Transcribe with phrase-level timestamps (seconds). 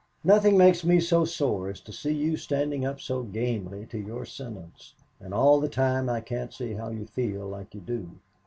[0.23, 4.25] Nothing makes me so sore as to see you standing up so gamely to your
[4.25, 8.09] sentence, and all the time I can't see how you feel like you do.